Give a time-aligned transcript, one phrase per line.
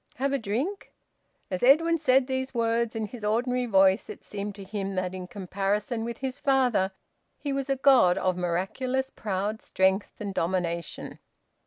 [0.15, 0.91] Have a drink?"
[1.51, 5.27] As Edwin said these words in his ordinary voice, it seemed to him that in
[5.27, 6.91] comparison with his father
[7.37, 11.19] he was a god of miraculous proud strength and domination.